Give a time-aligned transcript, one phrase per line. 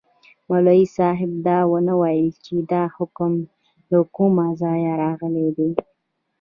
[0.47, 3.31] مولوي صاحب دا ونه ویل چي دا حکم
[3.91, 5.69] له کومه ځایه راغلی دی.